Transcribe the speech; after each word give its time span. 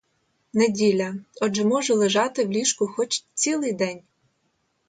Неділя,— 0.53 1.15
отже 1.41 1.65
можу 1.65 1.95
лежати 1.95 2.45
в 2.45 2.51
ліжку 2.51 2.87
хоч 2.87 3.25
цілий 3.33 3.73
день. 3.73 4.03